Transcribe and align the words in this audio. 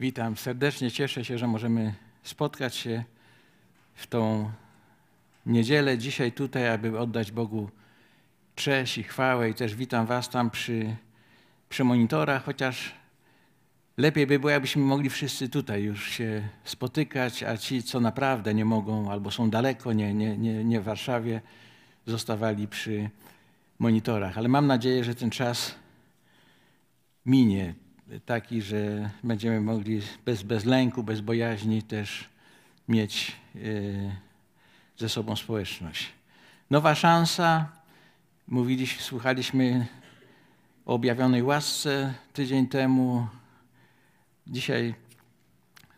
Witam 0.00 0.36
serdecznie, 0.36 0.90
cieszę 0.90 1.24
się, 1.24 1.38
że 1.38 1.46
możemy 1.46 1.94
spotkać 2.22 2.76
się 2.76 3.04
w 3.94 4.06
tą 4.06 4.50
niedzielę 5.46 5.98
dzisiaj 5.98 6.32
tutaj, 6.32 6.68
aby 6.68 6.98
oddać 6.98 7.32
Bogu 7.32 7.70
cześć 8.54 8.98
i 8.98 9.02
chwałę 9.02 9.50
i 9.50 9.54
też 9.54 9.74
witam 9.74 10.06
Was 10.06 10.30
tam 10.30 10.50
przy, 10.50 10.96
przy 11.68 11.84
monitorach, 11.84 12.44
chociaż 12.44 12.94
lepiej 13.96 14.26
by 14.26 14.38
było, 14.38 14.54
abyśmy 14.54 14.82
mogli 14.82 15.10
wszyscy 15.10 15.48
tutaj 15.48 15.82
już 15.82 16.10
się 16.10 16.48
spotykać, 16.64 17.42
a 17.42 17.56
ci, 17.56 17.82
co 17.82 18.00
naprawdę 18.00 18.54
nie 18.54 18.64
mogą 18.64 19.10
albo 19.10 19.30
są 19.30 19.50
daleko, 19.50 19.92
nie, 19.92 20.14
nie, 20.14 20.38
nie, 20.38 20.64
nie 20.64 20.80
w 20.80 20.84
Warszawie, 20.84 21.40
zostawali 22.06 22.68
przy 22.68 23.10
monitorach. 23.78 24.38
Ale 24.38 24.48
mam 24.48 24.66
nadzieję, 24.66 25.04
że 25.04 25.14
ten 25.14 25.30
czas 25.30 25.74
minie 27.26 27.74
taki, 28.26 28.62
że 28.62 29.10
będziemy 29.24 29.60
mogli 29.60 30.00
bez, 30.24 30.42
bez 30.42 30.64
lęku, 30.64 31.02
bez 31.02 31.20
bojaźni 31.20 31.82
też 31.82 32.28
mieć 32.88 33.36
yy, 33.54 34.12
ze 34.96 35.08
sobą 35.08 35.36
społeczność. 35.36 36.12
Nowa 36.70 36.94
szansa. 36.94 37.68
Mówiliśmy, 38.48 39.02
słuchaliśmy 39.02 39.86
o 40.86 40.94
objawionej 40.94 41.42
łasce 41.42 42.14
tydzień 42.32 42.66
temu. 42.66 43.26
Dzisiaj 44.46 44.94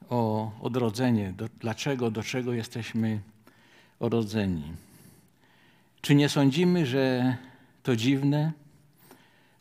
o 0.09 0.53
odrodzenie. 0.61 1.33
Do, 1.33 1.49
dlaczego, 1.61 2.11
do 2.11 2.23
czego 2.23 2.53
jesteśmy 2.53 3.21
odrodzeni? 4.01 4.73
Czy 6.01 6.15
nie 6.15 6.29
sądzimy, 6.29 6.87
że 6.87 7.37
to 7.83 7.97
dziwne, 7.97 8.53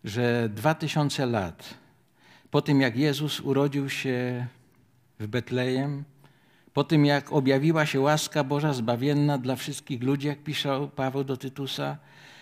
że 0.04 0.50
dwa 0.50 0.76
tysiące 0.76 1.26
lat 1.26 1.74
po 2.52 2.62
tym, 2.62 2.82
jak 2.82 2.98
Jezus 2.98 3.40
urodził 3.40 3.90
się 3.90 4.48
w 5.20 5.28
Betlejem, 5.28 6.04
po 6.74 6.84
tym, 6.84 7.06
jak 7.06 7.34
objawiła 7.34 7.86
się 7.86 8.00
łaska 8.00 8.44
Boża 8.44 8.74
zbawienna 8.74 9.38
dla 9.38 9.56
wszystkich 9.56 10.04
ludzi, 10.04 10.28
jak 10.28 10.44
pisał 10.44 10.90
Paweł 10.90 11.24
do 11.24 11.38
Tytusa, 11.38 11.98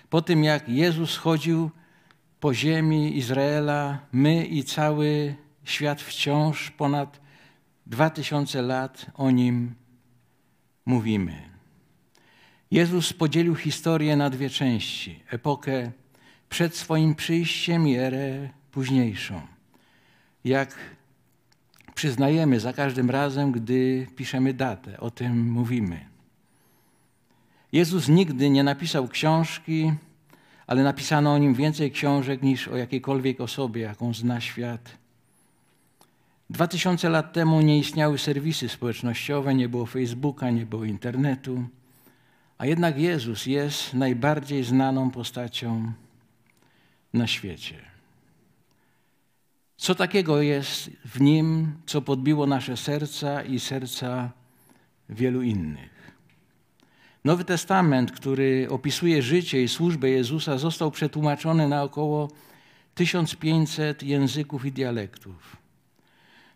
po 0.10 0.22
tym, 0.22 0.44
jak 0.44 0.70
Jezus 0.70 1.18
chodził 1.18 1.72
po 2.40 2.54
ziemi 2.54 3.18
Izraela, 3.18 4.00
my 4.12 4.46
i 4.46 4.64
cały 4.64 5.36
świat 5.64 6.02
wciąż 6.02 6.72
ponad 6.72 7.22
dwa 7.86 8.10
tysiące 8.10 8.62
lat 8.62 9.06
o 9.14 9.32
nim 9.32 9.76
mówimy. 10.86 11.42
Jezus 12.72 13.14
podzielił 13.14 13.56
historię 13.56 14.16
na 14.16 14.30
dwie 14.30 14.50
części: 14.50 15.24
epokę 15.30 15.92
przed 16.50 16.76
swoim 16.76 17.16
przyjściem 17.16 17.88
i 17.88 17.96
erę 17.96 18.50
późniejszą. 18.72 19.57
Jak 20.48 20.76
przyznajemy 21.96 22.60
za 22.60 22.74
każdym 22.74 23.10
razem, 23.10 23.52
gdy 23.52 24.08
piszemy 24.16 24.54
datę, 24.54 25.00
o 25.00 25.12
tym 25.12 25.52
mówimy. 25.52 26.06
Jezus 27.72 28.08
nigdy 28.08 28.50
nie 28.50 28.64
napisał 28.64 29.08
książki, 29.08 29.94
ale 30.68 30.84
napisano 30.84 31.34
o 31.34 31.38
nim 31.38 31.54
więcej 31.54 31.92
książek 31.92 32.42
niż 32.42 32.68
o 32.68 32.78
jakiejkolwiek 32.78 33.42
osobie, 33.42 33.82
jaką 33.82 34.14
zna 34.14 34.42
świat. 34.42 34.98
Dwa 36.50 36.68
tysiące 36.68 37.10
lat 37.10 37.34
temu 37.34 37.62
nie 37.62 37.80
istniały 37.80 38.18
serwisy 38.18 38.70
społecznościowe, 38.70 39.56
nie 39.56 39.70
było 39.70 39.86
Facebooka, 39.86 40.52
nie 40.52 40.66
było 40.66 40.84
internetu, 40.86 41.64
a 42.58 42.66
jednak 42.66 42.98
Jezus 42.98 43.46
jest 43.46 43.94
najbardziej 43.94 44.64
znaną 44.64 45.12
postacią 45.12 45.92
na 47.14 47.28
świecie. 47.28 47.97
Co 49.78 49.96
takiego 49.96 50.42
jest 50.42 50.90
w 51.06 51.22
nim, 51.22 51.74
co 51.86 52.02
podbiło 52.02 52.48
nasze 52.48 52.78
serca 52.78 53.44
i 53.44 53.60
serca 53.60 54.32
wielu 55.10 55.42
innych? 55.42 56.18
Nowy 57.26 57.46
Testament, 57.46 58.12
który 58.12 58.68
opisuje 58.70 59.22
życie 59.22 59.64
i 59.64 59.68
służbę 59.68 60.10
Jezusa, 60.10 60.58
został 60.58 60.92
przetłumaczony 60.92 61.68
na 61.68 61.84
około 61.84 62.30
1500 62.96 64.04
języków 64.04 64.66
i 64.66 64.72
dialektów. 64.72 65.58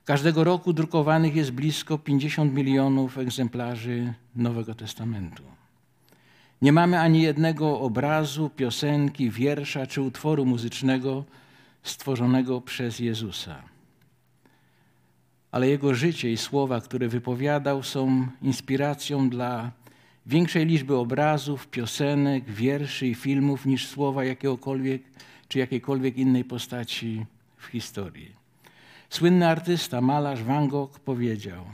Każdego 0.05 0.43
roku 0.43 0.73
drukowanych 0.73 1.35
jest 1.35 1.51
blisko 1.51 1.97
50 1.97 2.53
milionów 2.53 3.17
egzemplarzy 3.17 4.13
Nowego 4.35 4.75
Testamentu. 4.75 5.43
Nie 6.61 6.71
mamy 6.71 6.99
ani 6.99 7.21
jednego 7.21 7.79
obrazu, 7.79 8.49
piosenki, 8.49 9.29
wiersza 9.29 9.87
czy 9.87 10.01
utworu 10.01 10.45
muzycznego 10.45 11.25
stworzonego 11.83 12.61
przez 12.61 12.99
Jezusa. 12.99 13.63
Ale 15.51 15.69
Jego 15.69 15.93
życie 15.93 16.31
i 16.31 16.37
słowa, 16.37 16.81
które 16.81 17.07
wypowiadał, 17.07 17.83
są 17.83 18.27
inspiracją 18.41 19.29
dla 19.29 19.71
większej 20.25 20.65
liczby 20.65 20.95
obrazów, 20.95 21.67
piosenek, 21.67 22.49
wierszy 22.49 23.07
i 23.07 23.15
filmów 23.15 23.65
niż 23.65 23.87
słowa 23.87 24.23
jakiegokolwiek 24.23 25.01
czy 25.47 25.59
jakiejkolwiek 25.59 26.17
innej 26.17 26.45
postaci 26.45 27.25
w 27.57 27.65
historii. 27.65 28.35
Słynny 29.09 29.47
artysta, 29.47 30.01
malarz 30.01 30.43
Van 30.43 30.67
Gogh 30.67 30.99
powiedział: 30.99 31.65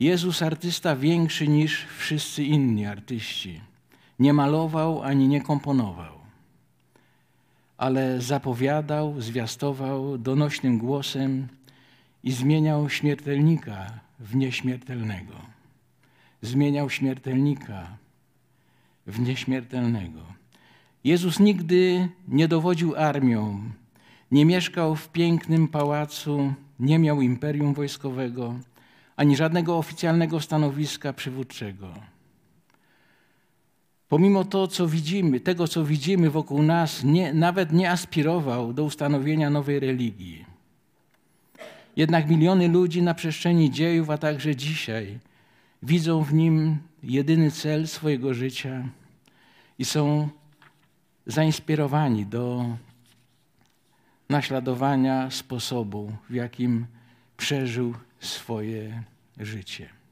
Jezus 0.00 0.42
artysta 0.42 0.96
większy 0.96 1.48
niż 1.48 1.86
wszyscy 1.98 2.44
inni 2.44 2.86
artyści. 2.86 3.60
Nie 4.18 4.32
malował 4.32 5.02
ani 5.02 5.28
nie 5.28 5.40
komponował, 5.42 6.13
ale 7.78 8.20
zapowiadał, 8.20 9.20
zwiastował 9.20 10.18
donośnym 10.18 10.78
głosem 10.78 11.48
i 12.24 12.32
zmieniał 12.32 12.90
śmiertelnika 12.90 14.00
w 14.20 14.36
nieśmiertelnego. 14.36 15.34
Zmieniał 16.42 16.90
śmiertelnika 16.90 17.86
w 19.06 19.20
nieśmiertelnego. 19.20 20.20
Jezus 21.04 21.40
nigdy 21.40 22.08
nie 22.28 22.48
dowodził 22.48 22.96
armią, 22.96 23.60
nie 24.30 24.44
mieszkał 24.44 24.96
w 24.96 25.08
pięknym 25.08 25.68
pałacu, 25.68 26.54
nie 26.80 26.98
miał 26.98 27.20
imperium 27.20 27.74
wojskowego 27.74 28.54
ani 29.16 29.36
żadnego 29.36 29.78
oficjalnego 29.78 30.40
stanowiska 30.40 31.12
przywódczego. 31.12 31.94
Pomimo 34.14 34.44
to, 34.44 34.68
co 34.68 34.88
widzimy, 34.88 35.40
tego, 35.40 35.68
co 35.68 35.84
widzimy 35.84 36.30
wokół 36.30 36.62
nas, 36.62 37.04
nie, 37.04 37.32
nawet 37.32 37.72
nie 37.72 37.90
aspirował 37.90 38.72
do 38.72 38.84
ustanowienia 38.84 39.50
nowej 39.50 39.80
religii. 39.80 40.44
Jednak 41.96 42.28
miliony 42.28 42.68
ludzi 42.68 43.02
na 43.02 43.14
przestrzeni 43.14 43.70
dziejów, 43.70 44.10
a 44.10 44.18
także 44.18 44.56
dzisiaj, 44.56 45.18
widzą 45.82 46.22
w 46.22 46.34
nim 46.34 46.78
jedyny 47.02 47.50
cel 47.50 47.88
swojego 47.88 48.34
życia 48.34 48.88
i 49.78 49.84
są 49.84 50.28
zainspirowani 51.26 52.26
do 52.26 52.64
naśladowania 54.28 55.30
sposobu, 55.30 56.12
w 56.30 56.34
jakim 56.34 56.86
przeżył 57.36 57.94
swoje 58.20 59.02
życie. 59.38 60.03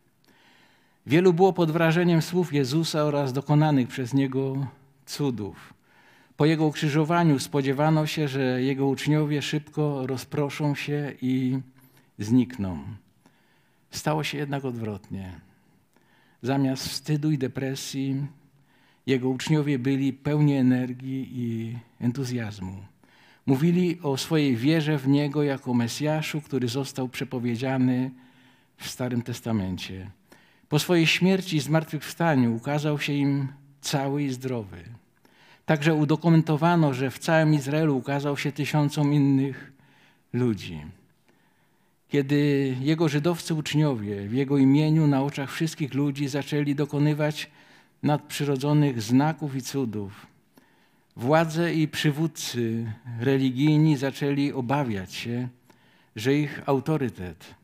Wielu 1.07 1.33
było 1.33 1.53
pod 1.53 1.71
wrażeniem 1.71 2.23
słów 2.23 2.53
Jezusa 2.53 3.05
oraz 3.05 3.33
dokonanych 3.33 3.89
przez 3.89 4.15
Niego 4.15 4.67
cudów. 5.07 5.75
Po 6.37 6.47
Jego 6.47 6.67
ukrzyżowaniu 6.67 7.39
spodziewano 7.39 8.07
się, 8.07 8.29
że 8.29 8.63
Jego 8.63 8.87
uczniowie 8.87 9.43
szybko 9.43 10.07
rozproszą 10.07 10.75
się 10.75 11.13
i 11.23 11.59
znikną. 12.19 12.79
Stało 13.91 14.25
się 14.25 14.39
jednak 14.39 14.65
odwrotnie. 14.65 15.41
Zamiast 16.43 16.89
wstydu 16.89 17.31
i 17.31 17.39
depresji, 17.39 18.27
Jego 19.07 19.29
uczniowie 19.29 19.79
byli 19.79 20.13
pełni 20.13 20.55
energii 20.55 21.29
i 21.33 21.79
entuzjazmu. 22.01 22.77
Mówili 23.47 24.01
o 24.01 24.17
swojej 24.17 24.57
wierze 24.57 24.99
w 24.99 25.09
Niego 25.09 25.43
jako 25.43 25.75
Mesjaszu, 25.75 26.41
który 26.41 26.69
został 26.69 27.09
przepowiedziany 27.09 28.11
w 28.77 28.89
Starym 28.89 29.23
Testamencie. 29.23 30.11
Po 30.73 30.79
swojej 30.79 31.07
śmierci 31.07 31.57
i 31.57 31.61
zmartwychwstaniu 31.61 32.57
ukazał 32.57 32.99
się 32.99 33.13
im 33.13 33.49
cały 33.81 34.23
i 34.23 34.31
zdrowy. 34.31 34.85
Także 35.67 35.95
udokumentowano, 35.95 36.95
że 36.95 37.11
w 37.11 37.19
całym 37.19 37.55
Izraelu 37.55 37.97
ukazał 37.97 38.37
się 38.37 38.53
tysiącom 38.53 39.13
innych 39.13 39.73
ludzi. 40.33 40.81
Kiedy 42.09 42.77
jego 42.81 43.09
żydowscy 43.09 43.55
uczniowie 43.55 44.29
w 44.29 44.33
jego 44.33 44.59
imieniu 44.59 45.07
na 45.07 45.23
oczach 45.23 45.53
wszystkich 45.53 45.95
ludzi 45.95 46.29
zaczęli 46.29 46.75
dokonywać 46.75 47.51
nadprzyrodzonych 48.03 49.03
znaków 49.03 49.57
i 49.57 49.63
cudów, 49.63 50.27
władze 51.17 51.75
i 51.75 51.89
przywódcy 51.89 52.93
religijni 53.21 53.97
zaczęli 53.97 54.53
obawiać 54.53 55.15
się, 55.15 55.49
że 56.17 56.35
ich 56.35 56.63
autorytet 56.67 57.62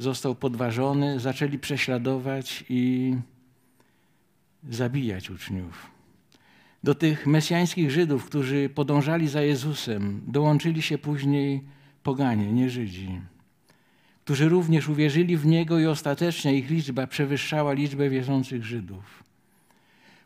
został 0.00 0.34
podważony, 0.34 1.20
zaczęli 1.20 1.58
prześladować 1.58 2.64
i 2.68 3.14
zabijać 4.70 5.30
uczniów. 5.30 5.90
Do 6.84 6.94
tych 6.94 7.26
mesjańskich 7.26 7.90
Żydów, 7.90 8.24
którzy 8.24 8.68
podążali 8.68 9.28
za 9.28 9.42
Jezusem, 9.42 10.22
dołączyli 10.26 10.82
się 10.82 10.98
później 10.98 11.64
poganie, 12.02 12.52
nie 12.52 12.70
Żydzi. 12.70 13.20
którzy 14.24 14.48
również 14.48 14.88
uwierzyli 14.88 15.36
w 15.36 15.46
Niego 15.46 15.78
i 15.78 15.86
ostatecznie 15.86 16.54
ich 16.54 16.70
liczba 16.70 17.06
przewyższała 17.06 17.72
liczbę 17.72 18.10
wierzących 18.10 18.64
Żydów. 18.64 19.24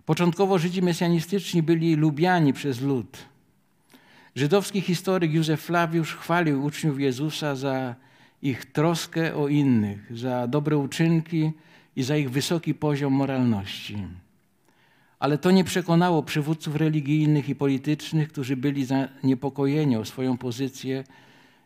Początkowo 0.06 0.58
Żydzi 0.58 0.82
mesjanistyczni 0.82 1.62
byli 1.62 1.96
lubiani 1.96 2.52
przez 2.52 2.80
lud. 2.80 3.18
Żydowski 4.34 4.80
historyk 4.80 5.32
Józef 5.32 5.60
Flawiusz 5.60 6.14
chwalił 6.14 6.64
uczniów 6.64 7.00
Jezusa 7.00 7.56
za 7.56 7.94
ich 8.44 8.64
troskę 8.64 9.34
o 9.34 9.48
innych, 9.48 10.18
za 10.18 10.46
dobre 10.46 10.76
uczynki 10.76 11.52
i 11.96 12.02
za 12.02 12.16
ich 12.16 12.30
wysoki 12.30 12.74
poziom 12.74 13.12
moralności. 13.12 14.06
Ale 15.18 15.38
to 15.38 15.50
nie 15.50 15.64
przekonało 15.64 16.22
przywódców 16.22 16.76
religijnych 16.76 17.48
i 17.48 17.54
politycznych, 17.54 18.28
którzy 18.28 18.56
byli 18.56 18.84
zaniepokojeni 18.84 19.96
o 19.96 20.04
swoją 20.04 20.38
pozycję 20.38 21.04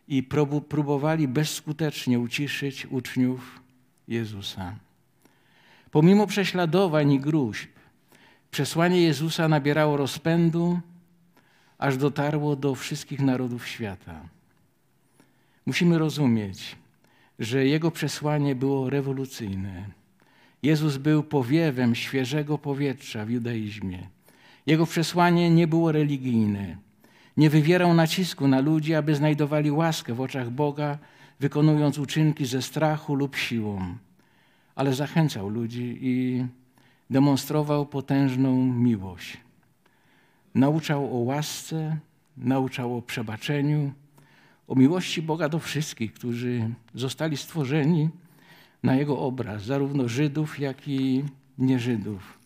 i 0.09 0.23
próbowali 0.69 1.29
bezskutecznie 1.29 2.21
uciszyć 2.21 2.87
uczniów 2.87 3.63
Jezusa. 4.09 4.75
Pomimo 5.91 6.27
prześladowań 6.27 7.13
i 7.13 7.21
gruźb, 7.21 7.69
przesłanie 8.51 9.03
Jezusa 9.03 9.49
nabierało 9.49 9.97
rozpędu, 9.97 10.81
aż 11.79 11.97
dotarło 11.97 12.57
do 12.57 12.75
wszystkich 12.75 13.21
narodów 13.21 13.69
świata. 13.69 14.38
Musimy 15.69 15.99
rozumieć, 15.99 16.77
że 17.39 17.67
Jego 17.67 17.91
przesłanie 17.91 18.55
było 18.55 18.91
rewolucyjne. 18.91 19.85
Jezus 20.63 20.97
był 20.97 21.23
powiewem 21.23 21.95
świeżego 21.95 22.59
powietrza 22.59 23.25
w 23.25 23.31
judaizmie. 23.31 24.09
Jego 24.67 24.87
przesłanie 24.87 25.51
nie 25.51 25.67
było 25.67 25.93
religijne. 25.93 26.77
Nie 27.37 27.51
wywierał 27.51 27.95
nacisku 27.95 28.49
na 28.49 28.61
ludzi, 28.61 28.95
aby 28.95 29.15
znajdowali 29.15 29.71
łaskę 29.71 30.15
w 30.15 30.21
oczach 30.21 30.51
Boga, 30.51 30.99
wykonując 31.41 31.99
uczynki 31.99 32.47
ze 32.47 32.63
strachu 32.63 33.15
lub 33.15 33.37
siłą, 33.37 33.95
ale 34.75 34.95
zachęcał 34.95 35.49
ludzi 35.49 35.99
i 36.01 36.45
demonstrował 37.11 37.87
potężną 37.87 38.73
miłość. 38.73 39.37
Nauczał 40.55 41.17
o 41.17 41.19
łasce, 41.19 41.97
nauczał 42.37 42.97
o 42.97 43.03
przebaczeniu, 43.03 43.93
o 44.69 44.75
miłości 44.75 45.23
Boga 45.23 45.49
do 45.49 45.59
wszystkich, 45.59 46.13
którzy 46.13 46.71
zostali 46.95 47.37
stworzeni 47.37 48.09
na 48.83 48.97
Jego 48.97 49.19
obraz, 49.19 49.65
zarówno 49.65 50.09
Żydów, 50.09 50.59
jak 50.59 50.89
i 50.89 51.25
nieżydów. 51.59 52.39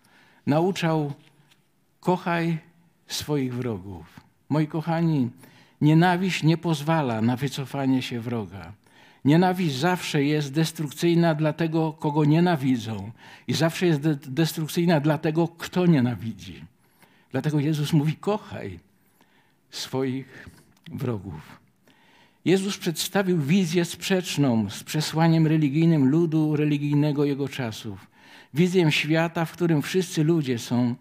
Nauczał, 0.46 1.12
kochaj 2.00 2.58
swoich 3.06 3.54
wrogów. 3.54 4.20
Moi 4.48 4.66
kochani, 4.66 5.30
nienawiść 5.80 6.42
nie 6.42 6.56
pozwala 6.56 7.20
na 7.20 7.36
wycofanie 7.36 8.02
się 8.02 8.20
wroga. 8.20 8.72
Nienawiść 9.24 9.74
zawsze 9.74 10.24
jest 10.24 10.52
destrukcyjna 10.52 11.34
dla 11.34 11.52
tego, 11.52 11.92
kogo 11.92 12.24
nienawidzą, 12.24 13.10
i 13.46 13.54
zawsze 13.54 13.86
jest 13.86 14.00
destrukcyjna 14.30 15.00
dla 15.00 15.19
tego, 15.19 15.48
kto 15.48 15.86
nienawidzi. 15.86 16.64
Dlatego 17.30 17.60
Jezus 17.60 17.92
mówi: 17.92 18.16
kochaj 18.16 18.80
swoich 19.70 20.48
wrogów. 20.92 21.62
Jezus 22.44 22.79
przedstawił 22.79 23.41
wizję 23.41 23.85
sprzeczną 23.85 24.71
z 24.71 24.85
przesłaniem 24.85 25.47
religijnym 25.47 26.09
ludu 26.09 26.56
religijnego 26.56 27.25
jego 27.25 27.49
czasów. 27.49 28.06
Wizję 28.55 28.93
świata, 28.93 29.44
w 29.44 29.53
którym 29.53 29.83
wszyscy 29.83 30.25
ludzie 30.25 30.59
są 30.59 30.94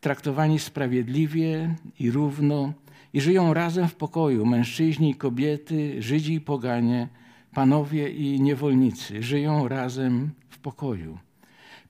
traktowani 0.00 0.58
sprawiedliwie 0.58 1.74
i 1.98 2.10
równo 2.10 2.72
i 3.12 3.20
żyją 3.20 3.54
razem 3.54 3.88
w 3.88 3.94
pokoju. 3.94 4.46
Mężczyźni 4.46 5.10
i 5.10 5.14
kobiety, 5.14 6.02
Żydzi 6.02 6.34
i 6.34 6.40
poganie, 6.40 7.08
panowie 7.54 8.10
i 8.10 8.40
niewolnicy 8.40 9.22
żyją 9.22 9.68
razem 9.68 10.30
w 10.48 10.58
pokoju. 10.58 11.18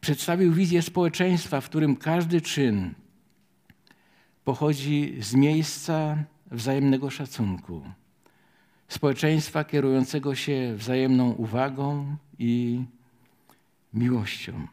Przedstawił 0.01 0.53
wizję 0.53 0.83
społeczeństwa, 0.83 1.61
w 1.61 1.69
którym 1.69 1.97
każdy 1.97 2.41
czyn 2.41 2.95
pochodzi 4.45 5.17
z 5.21 5.35
miejsca 5.35 6.25
wzajemnego 6.51 7.11
szacunku 7.11 7.83
społeczeństwa 8.89 9.65
kierującego 9.65 10.35
się 10.35 10.75
wzajemną 10.77 11.33
uwagą 11.33 12.17
i 12.39 12.85
miłością. 13.95 14.67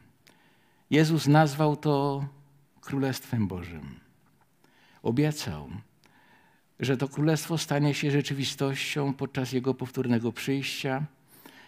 Jezus 0.90 1.26
nazwał 1.26 1.76
to 1.76 2.24
Królestwem 2.80 3.48
Bożym. 3.48 4.00
Obiecał, 5.02 5.70
że 6.80 6.96
to 6.96 7.08
królestwo 7.08 7.58
stanie 7.58 7.94
się 7.94 8.10
rzeczywistością 8.10 9.14
podczas 9.14 9.52
jego 9.52 9.74
powtórnego 9.74 10.32
przyjścia 10.32 11.04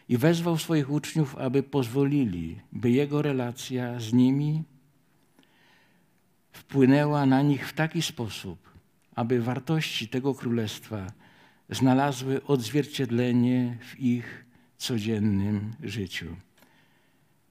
i 0.08 0.16
wezwał 0.16 0.58
swoich 0.58 0.90
uczniów, 0.90 1.36
aby 1.36 1.62
pozwolili, 1.62 2.60
by 2.72 2.90
jego 2.90 3.22
relacja 3.22 4.00
z 4.00 4.12
nimi 4.12 4.62
wpłynęła 6.52 7.26
na 7.26 7.42
nich 7.42 7.68
w 7.68 7.72
taki 7.72 8.02
sposób, 8.02 8.58
aby 9.14 9.42
wartości 9.42 10.08
tego 10.08 10.34
królestwa 10.34 11.06
znalazły 11.70 12.44
odzwierciedlenie 12.44 13.78
w 13.80 14.00
ich 14.00 14.44
codziennym 14.78 15.74
życiu. 15.82 16.36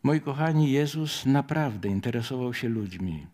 Moi 0.04 0.22
kochani, 0.22 0.72
Jezus 0.72 1.26
naprawdę 1.26 1.90
interesował 1.90 2.54
się 2.54 2.70
ludźmi. 2.70 3.28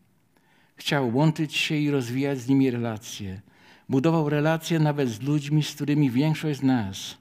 Chciał 0.75 1.15
łączyć 1.15 1.56
się 1.56 1.75
i 1.75 1.91
rozwijać 1.91 2.39
z 2.39 2.47
nimi 2.47 2.71
relacje. 2.71 3.41
Budował 3.89 4.30
relacje 4.30 4.80
nawet 4.80 5.09
z 5.09 5.21
ludźmi, 5.21 5.63
z 5.63 5.75
którymi 5.75 6.12
większość 6.12 6.59
z 6.59 6.63
nas 6.63 7.18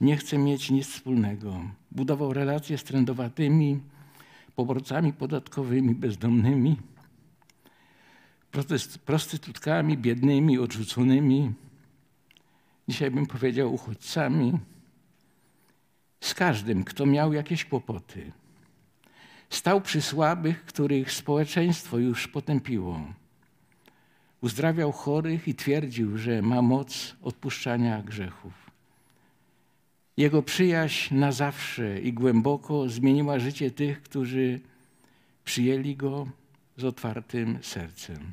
nie 0.00 0.16
chce 0.16 0.38
mieć 0.38 0.70
nic 0.70 0.86
wspólnego. 0.86 1.60
Budował 1.90 2.32
relacje 2.32 2.78
z 2.78 2.84
trędowatymi, 2.84 3.80
poborcami 4.54 5.12
podatkowymi, 5.12 5.94
bezdomnymi, 5.94 6.76
prostytutkami, 9.04 9.98
biednymi, 9.98 10.58
odrzuconymi, 10.58 11.52
dzisiaj 12.88 13.10
bym 13.10 13.26
powiedział 13.26 13.74
uchodźcami, 13.74 14.58
z 16.20 16.34
każdym, 16.34 16.84
kto 16.84 17.06
miał 17.06 17.32
jakieś 17.32 17.64
kłopoty. 17.64 18.32
Stał 19.50 19.80
przy 19.80 20.02
słabych, 20.02 20.64
których 20.64 21.12
społeczeństwo 21.12 21.98
już 21.98 22.28
potępiło. 22.28 23.00
Uzdrawiał 24.40 24.92
chorych 24.92 25.48
i 25.48 25.54
twierdził, 25.54 26.18
że 26.18 26.42
ma 26.42 26.62
moc 26.62 27.16
odpuszczania 27.22 28.02
grzechów. 28.02 28.52
Jego 30.16 30.42
przyjaźń 30.42 31.14
na 31.14 31.32
zawsze 31.32 32.00
i 32.00 32.12
głęboko 32.12 32.88
zmieniła 32.88 33.38
życie 33.38 33.70
tych, 33.70 34.02
którzy 34.02 34.60
przyjęli 35.44 35.96
go 35.96 36.28
z 36.76 36.84
otwartym 36.84 37.58
sercem. 37.62 38.32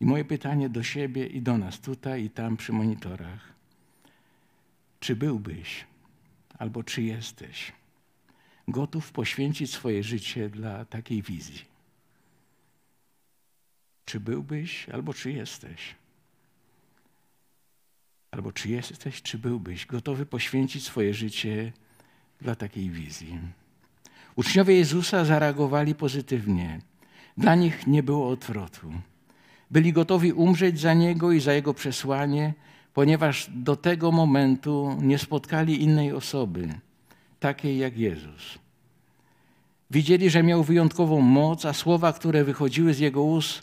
I 0.00 0.06
moje 0.06 0.24
pytanie 0.24 0.68
do 0.68 0.82
siebie 0.82 1.26
i 1.26 1.42
do 1.42 1.58
nas 1.58 1.80
tutaj 1.80 2.24
i 2.24 2.30
tam 2.30 2.56
przy 2.56 2.72
monitorach. 2.72 3.52
Czy 5.00 5.16
byłbyś 5.16 5.84
albo 6.58 6.82
czy 6.82 7.02
jesteś 7.02 7.72
gotów 8.68 9.12
poświęcić 9.12 9.72
swoje 9.72 10.02
życie 10.02 10.50
dla 10.50 10.84
takiej 10.84 11.22
wizji? 11.22 11.64
Czy 14.04 14.20
byłbyś 14.20 14.88
albo 14.88 15.14
czy 15.14 15.32
jesteś? 15.32 15.94
Albo 18.30 18.52
czy 18.52 18.68
jesteś, 18.68 19.22
czy 19.22 19.38
byłbyś 19.38 19.86
gotowy 19.86 20.26
poświęcić 20.26 20.84
swoje 20.84 21.14
życie 21.14 21.72
dla 22.40 22.54
takiej 22.54 22.90
wizji? 22.90 23.38
Uczniowie 24.36 24.74
Jezusa 24.74 25.24
zareagowali 25.24 25.94
pozytywnie. 25.94 26.80
Dla 27.36 27.54
nich 27.54 27.86
nie 27.86 28.02
było 28.02 28.28
odwrotu. 28.28 28.92
Byli 29.70 29.92
gotowi 29.92 30.32
umrzeć 30.32 30.80
za 30.80 30.94
Niego 30.94 31.32
i 31.32 31.40
za 31.40 31.52
Jego 31.52 31.74
przesłanie, 31.74 32.54
ponieważ 32.94 33.50
do 33.54 33.76
tego 33.76 34.12
momentu 34.12 34.96
nie 35.00 35.18
spotkali 35.18 35.82
innej 35.82 36.12
osoby, 36.12 36.68
takiej 37.40 37.78
jak 37.78 37.98
Jezus. 37.98 38.58
Widzieli, 39.90 40.30
że 40.30 40.42
miał 40.42 40.64
wyjątkową 40.64 41.20
moc, 41.20 41.64
a 41.64 41.72
słowa, 41.72 42.12
które 42.12 42.44
wychodziły 42.44 42.94
z 42.94 42.98
Jego 42.98 43.22
ust 43.22 43.62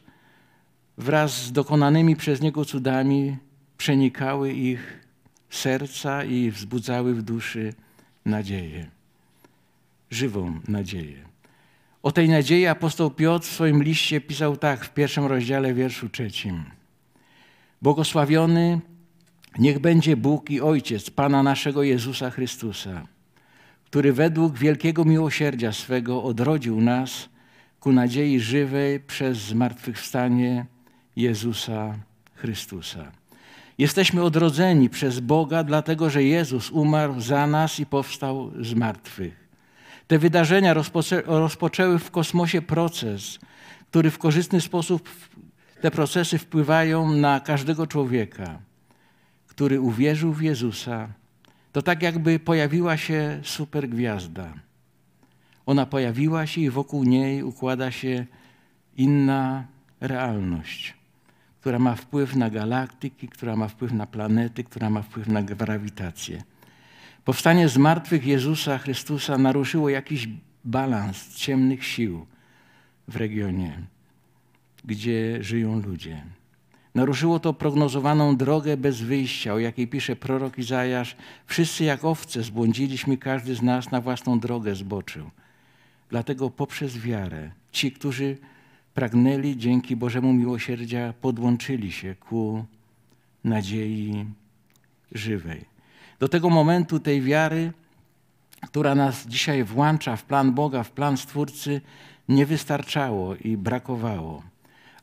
wraz 0.97 1.43
z 1.43 1.51
dokonanymi 1.51 2.15
przez 2.15 2.41
Niego 2.41 2.65
cudami, 2.65 3.37
przenikały 3.77 4.53
ich 4.53 4.99
serca 5.49 6.23
i 6.23 6.51
wzbudzały 6.51 7.13
w 7.13 7.21
duszy 7.21 7.73
nadzieję, 8.25 8.89
żywą 10.09 10.59
nadzieję. 10.67 11.34
O 12.05 12.11
tej 12.11 12.29
nadziei 12.29 12.65
apostoł 12.65 13.11
Piotr 13.11 13.47
w 13.47 13.51
swoim 13.51 13.83
liście 13.83 14.21
pisał 14.21 14.57
tak 14.57 14.85
w 14.85 14.93
pierwszym 14.93 15.25
rozdziale, 15.25 15.73
wierszu 15.73 16.09
trzecim. 16.09 16.63
Błogosławiony 17.81 18.81
niech 19.59 19.79
będzie 19.79 20.17
Bóg 20.17 20.49
i 20.49 20.61
Ojciec 20.61 21.09
Pana 21.09 21.43
naszego 21.43 21.83
Jezusa 21.83 22.29
Chrystusa, 22.29 23.07
który 23.85 24.13
według 24.13 24.57
wielkiego 24.57 25.05
miłosierdzia 25.05 25.71
swego 25.71 26.23
odrodził 26.23 26.81
nas 26.81 27.29
ku 27.79 27.91
nadziei 27.91 28.39
żywej 28.39 28.99
przez 28.99 29.37
zmartwychwstanie 29.37 30.65
Jezusa 31.15 31.95
Chrystusa. 32.35 33.11
Jesteśmy 33.77 34.23
odrodzeni 34.23 34.89
przez 34.89 35.19
Boga, 35.19 35.63
dlatego 35.63 36.09
że 36.09 36.23
Jezus 36.23 36.71
umarł 36.71 37.21
za 37.21 37.47
nas 37.47 37.79
i 37.79 37.85
powstał 37.85 38.51
z 38.61 38.73
martwych. 38.73 39.44
Te 40.07 40.19
wydarzenia 40.19 40.73
rozpoczę, 40.73 41.21
rozpoczęły 41.25 41.99
w 41.99 42.11
kosmosie 42.11 42.61
proces, 42.61 43.39
który 43.89 44.11
w 44.11 44.17
korzystny 44.17 44.61
sposób 44.61 45.09
te 45.81 45.91
procesy 45.91 46.37
wpływają 46.37 47.11
na 47.11 47.39
każdego 47.39 47.87
człowieka, 47.87 48.59
który 49.47 49.81
uwierzył 49.81 50.33
w 50.33 50.41
Jezusa. 50.41 51.07
To 51.71 51.81
tak 51.81 52.01
jakby 52.01 52.39
pojawiła 52.39 52.97
się 52.97 53.39
supergwiazda. 53.43 54.53
Ona 55.65 55.85
pojawiła 55.85 56.47
się 56.47 56.61
i 56.61 56.69
wokół 56.69 57.03
niej 57.03 57.43
układa 57.43 57.91
się 57.91 58.25
inna 58.97 59.65
realność, 60.01 60.93
która 61.61 61.79
ma 61.79 61.95
wpływ 61.95 62.35
na 62.35 62.49
galaktyki, 62.49 63.27
która 63.27 63.55
ma 63.55 63.67
wpływ 63.67 63.91
na 63.91 64.05
planety, 64.05 64.63
która 64.63 64.89
ma 64.89 65.01
wpływ 65.01 65.27
na 65.27 65.43
grawitację. 65.43 66.43
Powstanie 67.25 67.69
z 67.69 67.77
martwych 67.77 68.25
Jezusa 68.25 68.77
Chrystusa 68.77 69.37
naruszyło 69.37 69.89
jakiś 69.89 70.29
balans 70.65 71.35
ciemnych 71.35 71.85
sił 71.85 72.25
w 73.07 73.15
regionie, 73.15 73.81
gdzie 74.83 75.43
żyją 75.43 75.81
ludzie. 75.81 76.23
Naruszyło 76.95 77.39
to 77.39 77.53
prognozowaną 77.53 78.37
drogę 78.37 78.77
bez 78.77 79.01
wyjścia, 79.01 79.53
o 79.53 79.59
jakiej 79.59 79.87
pisze 79.87 80.15
prorok 80.15 80.57
Izajasz. 80.57 81.15
Wszyscy 81.45 81.83
jak 81.83 82.05
owce 82.05 82.43
zbłądziliśmy, 82.43 83.17
każdy 83.17 83.55
z 83.55 83.61
nas 83.61 83.91
na 83.91 84.01
własną 84.01 84.39
drogę 84.39 84.75
zboczył. 84.75 85.29
Dlatego 86.09 86.49
poprzez 86.49 86.97
wiarę 86.97 87.51
ci, 87.71 87.91
którzy 87.91 88.37
pragnęli 88.93 89.57
dzięki 89.57 89.95
Bożemu 89.95 90.33
miłosierdzia, 90.33 91.13
podłączyli 91.21 91.91
się 91.91 92.15
ku 92.15 92.65
nadziei 93.43 94.25
żywej. 95.11 95.74
Do 96.19 96.29
tego 96.29 96.49
momentu 96.49 96.99
tej 96.99 97.21
wiary, 97.21 97.73
która 98.61 98.95
nas 98.95 99.27
dzisiaj 99.27 99.63
włącza 99.63 100.15
w 100.15 100.23
plan 100.23 100.53
Boga, 100.53 100.83
w 100.83 100.91
plan 100.91 101.17
Stwórcy, 101.17 101.81
nie 102.29 102.45
wystarczało 102.45 103.35
i 103.35 103.57
brakowało. 103.57 104.43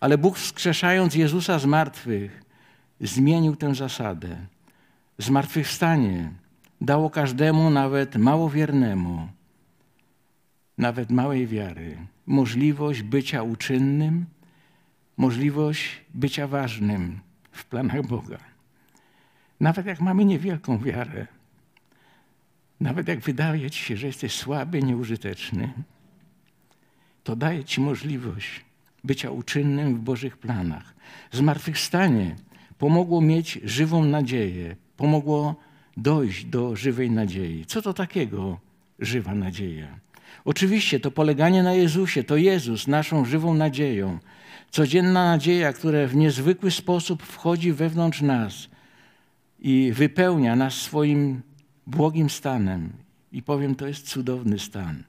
Ale 0.01 0.19
Bóg 0.19 0.39
wskrzeszając 0.39 1.15
Jezusa 1.15 1.59
z 1.59 1.67
martwych, 1.67 2.43
zmienił 3.01 3.57
tę 3.57 3.75
zasadę. 3.75 4.37
Zmartwychwstanie 5.19 6.33
dało 6.81 7.11
każdemu, 7.11 7.71
nawet 7.71 8.17
małowiernemu, 8.17 9.29
nawet 10.79 11.11
małej 11.11 11.47
wiary, 11.47 11.97
możliwość 12.27 13.03
bycia 13.03 13.43
uczynnym, 13.43 14.27
możliwość 15.17 16.01
bycia 16.15 16.47
ważnym 16.47 17.21
w 17.53 17.65
planach 17.65 18.07
Boga. 18.07 18.52
Nawet 19.63 19.87
jak 19.87 20.01
mamy 20.01 20.25
niewielką 20.25 20.79
wiarę, 20.79 21.27
nawet 22.81 23.09
jak 23.09 23.21
wydaje 23.21 23.71
ci 23.71 23.85
się, 23.85 23.97
że 23.97 24.07
jesteś 24.07 24.33
słaby, 24.33 24.83
nieużyteczny, 24.83 25.73
to 27.25 27.37
daje 27.37 27.65
ci 27.65 27.81
możliwość 27.81 28.65
bycia 29.05 29.31
uczynnym 29.31 29.95
w 29.95 29.99
Bożych 29.99 30.39
planach. 30.39 30.95
Zmartwychwstanie 31.33 32.37
pomogło 32.79 33.21
mieć 33.21 33.61
żywą 33.65 34.05
nadzieję, 34.05 34.77
pomogło 34.97 35.55
dojść 35.97 36.45
do 36.45 36.77
żywej 36.77 37.11
nadziei. 37.11 37.65
Co 37.67 37.83
to 37.83 37.93
takiego 37.93 38.59
żywa 38.99 39.35
nadzieja? 39.35 39.99
Oczywiście 40.45 41.01
to 41.01 41.11
poleganie 41.11 41.63
na 41.63 41.73
Jezusie, 41.73 42.25
to 42.25 42.37
Jezus 42.37 42.87
naszą 42.87 43.25
żywą 43.25 43.55
nadzieją. 43.55 44.19
Codzienna 44.71 45.25
nadzieja, 45.25 45.73
która 45.73 46.07
w 46.07 46.17
niezwykły 46.17 46.71
sposób 46.71 47.23
wchodzi 47.23 47.73
wewnątrz 47.73 48.21
nas 48.21 48.72
i 49.63 49.93
wypełnia 49.93 50.57
nas 50.57 50.75
swoim 50.75 51.43
błogim 51.87 52.31
stanem. 52.31 52.93
I 53.33 53.43
powiem, 53.43 53.75
to 53.75 53.87
jest 53.87 54.09
cudowny 54.09 54.59
stan. 54.59 55.03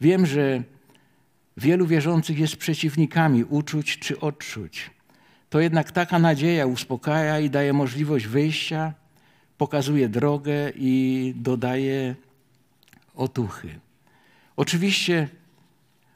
Wiem, 0.00 0.26
że 0.26 0.62
wielu 1.56 1.86
wierzących 1.86 2.38
jest 2.38 2.56
przeciwnikami 2.56 3.44
uczuć 3.44 3.98
czy 3.98 4.20
odczuć. 4.20 4.90
To 5.50 5.60
jednak 5.60 5.92
taka 5.92 6.18
nadzieja 6.18 6.66
uspokaja 6.66 7.40
i 7.40 7.50
daje 7.50 7.72
możliwość 7.72 8.26
wyjścia, 8.26 8.94
pokazuje 9.58 10.08
drogę 10.08 10.72
i 10.76 11.32
dodaje 11.36 12.14
otuchy. 13.14 13.68
Oczywiście 14.56 15.28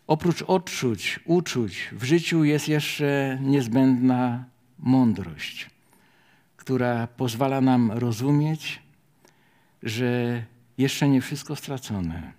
oprócz 0.06 0.42
odczuć, 0.42 1.20
uczuć 1.24 1.88
w 1.92 2.04
życiu 2.04 2.44
jest 2.44 2.68
jeszcze 2.68 3.38
niezbędna 3.42 4.44
mądrość, 4.78 5.70
która 6.62 7.06
pozwala 7.06 7.60
nam 7.60 7.92
rozumieć, 7.92 8.82
że 9.82 10.42
jeszcze 10.78 11.08
nie 11.08 11.20
wszystko 11.20 11.56
stracone. 11.56 12.32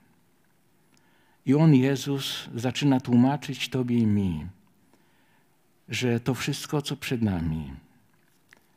I 1.46 1.54
On, 1.54 1.76
Jezus, 1.76 2.50
zaczyna 2.56 3.00
tłumaczyć 3.00 3.70
Tobie 3.70 3.98
i 3.98 4.06
mi, 4.06 4.48
że 5.90 6.20
to 6.20 6.34
wszystko, 6.34 6.82
co 6.82 6.96
przed 6.96 7.22
nami, 7.22 7.74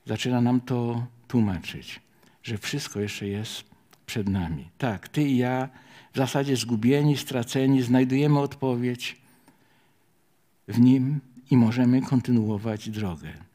zaczyna 0.06 0.40
nam 0.40 0.60
to 0.60 1.06
tłumaczyć, 1.28 2.00
że 2.42 2.58
wszystko 2.58 3.00
jeszcze 3.00 3.26
jest 3.26 3.64
przed 4.06 4.28
nami. 4.28 4.70
Tak, 4.78 5.08
Ty 5.08 5.22
i 5.22 5.36
ja 5.36 5.68
w 6.12 6.16
zasadzie 6.16 6.56
zgubieni, 6.56 7.16
straceni, 7.16 7.82
znajdujemy 7.82 8.40
odpowiedź 8.40 9.16
w 10.68 10.80
Nim 10.80 11.20
i 11.50 11.56
możemy 11.56 12.02
kontynuować 12.02 12.90
drogę. 12.90 13.45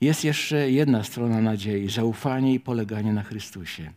Jest 0.00 0.24
jeszcze 0.24 0.70
jedna 0.70 1.04
strona 1.04 1.40
nadziei 1.40 1.90
zaufanie 1.90 2.54
i 2.54 2.60
poleganie 2.60 3.12
na 3.12 3.22
Chrystusie. 3.22 3.92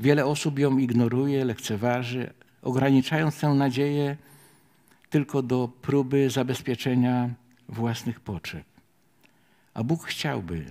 Wiele 0.00 0.26
osób 0.26 0.58
ją 0.58 0.78
ignoruje, 0.78 1.44
lekceważy, 1.44 2.32
ograniczając 2.62 3.40
tę 3.40 3.48
nadzieję 3.48 4.16
tylko 5.10 5.42
do 5.42 5.68
próby 5.82 6.30
zabezpieczenia 6.30 7.30
własnych 7.68 8.20
potrzeb. 8.20 8.64
A 9.74 9.84
Bóg 9.84 10.04
chciałby, 10.04 10.64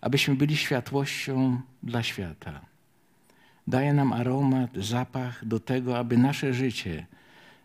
abyśmy 0.00 0.34
byli 0.34 0.56
światłością 0.56 1.60
dla 1.82 2.02
świata 2.02 2.70
daje 3.70 3.92
nam 3.94 4.12
aromat, 4.12 4.70
zapach 4.76 5.44
do 5.44 5.60
tego, 5.60 5.98
aby 5.98 6.18
nasze 6.18 6.54
życie 6.54 7.06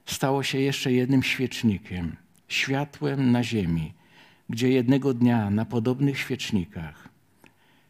stało 0.06 0.44
się 0.44 0.60
jeszcze 0.60 0.92
jednym 0.92 1.24
świecznikiem, 1.24 2.16
światłem 2.48 3.32
na 3.32 3.44
ziemi, 3.44 3.94
gdzie 4.50 4.70
jednego 4.70 5.14
dnia 5.14 5.50
na 5.50 5.66
podobnych 5.66 6.20
świecznikach, 6.20 7.10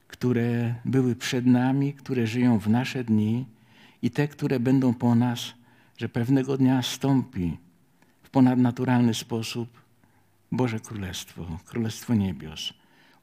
które 0.08 0.76
były 0.86 1.16
przed 1.16 1.46
nami, 1.46 1.94
które 1.94 2.28
żyją 2.28 2.60
w 2.60 2.70
nasze 2.70 3.04
dni 3.04 3.46
i 4.02 4.12
te, 4.12 4.28
które 4.28 4.60
będą 4.60 4.94
po 4.94 5.16
nas, 5.16 5.54
że 5.98 6.10
pewnego 6.10 6.58
dnia 6.58 6.82
stąpi 6.82 7.58
w 8.24 8.30
ponadnaturalny 8.30 9.14
sposób 9.14 9.82
Boże 10.52 10.80
Królestwo, 10.80 11.48
Królestwo 11.66 12.14
Niebios. 12.14 12.74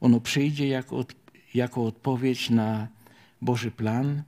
Ono 0.01 0.19
przyjdzie 0.19 0.67
jako, 0.67 0.97
od, 0.97 1.15
jako 1.53 1.85
odpowiedź 1.85 2.49
na 2.49 2.87
Boży 3.41 3.71
plan, 3.71 4.23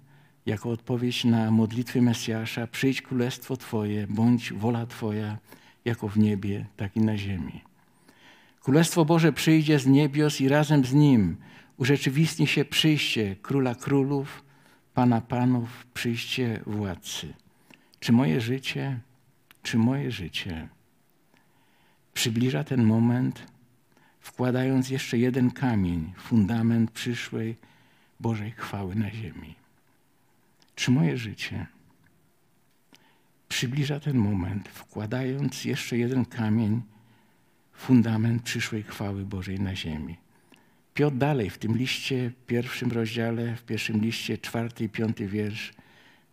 jako 0.46 0.70
odpowiedź 0.70 1.26
na 1.26 1.52
modlitwy 1.52 2.02
Mesjasza: 2.02 2.68
Przyjdź 2.68 3.02
królestwo 3.02 3.58
Twoje, 3.58 4.08
bądź 4.08 4.54
wola 4.54 4.86
Twoja, 4.86 5.38
jako 5.86 6.08
w 6.08 6.18
niebie, 6.18 6.66
tak 6.78 6.96
i 6.96 7.00
na 7.00 7.18
ziemi. 7.18 7.62
Królestwo 8.66 9.06
Boże 9.06 9.34
przyjdzie 9.34 9.80
z 9.80 9.88
niebios 9.88 10.42
i 10.42 10.50
razem 10.50 10.86
z 10.86 10.94
nim 10.94 11.38
urzeczywistni 11.78 12.48
się 12.48 12.66
przyjście 12.66 13.36
Króla 13.42 13.76
Królów, 13.76 14.44
Pana 14.94 15.22
Panów, 15.22 15.88
przyjście 15.94 16.62
władcy. 16.66 17.34
Czy 18.00 18.12
moje 18.12 18.42
życie, 18.42 19.00
czy 19.64 19.78
moje 19.78 20.12
życie 20.12 20.68
przybliża 22.14 22.64
ten 22.64 22.84
moment, 22.84 23.44
wkładając 24.20 24.90
jeszcze 24.90 25.18
jeden 25.18 25.52
kamień, 25.52 26.14
fundament 26.18 26.92
przyszłej 26.92 27.58
Bożej 28.20 28.52
chwały 28.52 28.96
na 28.96 29.12
ziemi? 29.12 29.56
Czy 30.76 30.92
moje 30.92 31.18
życie 31.18 31.68
przybliża 33.50 34.00
ten 34.00 34.18
moment, 34.18 34.70
wkładając 34.70 35.66
jeszcze 35.66 35.98
jeden 35.98 36.26
kamień, 36.26 36.82
fundament 37.78 38.44
przyszłej 38.44 38.84
chwały 38.84 39.26
Bożej 39.26 39.60
na 39.60 39.76
ziemi? 39.76 40.18
Piotr 40.94 41.18
dalej 41.18 41.50
w 41.50 41.58
tym 41.58 41.78
liście, 41.78 42.32
pierwszym 42.48 42.92
rozdziale, 42.92 43.56
w 43.56 43.64
pierwszym 43.64 44.02
liście, 44.02 44.38
czwarty 44.38 44.84
i 44.84 44.90
piąty 44.90 45.28
wiersz, 45.28 45.74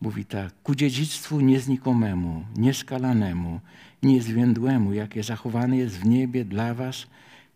mówi 0.00 0.24
tak: 0.24 0.62
Ku 0.62 0.74
dziedzictwu 0.74 1.40
nieznikomemu, 1.40 2.44
nieskalanemu, 2.56 3.60
niezwiędłemu, 4.02 4.92
jakie 4.92 5.22
zachowane 5.22 5.76
jest 5.76 5.98
w 5.98 6.06
niebie 6.06 6.44
dla 6.44 6.74
Was, 6.74 7.06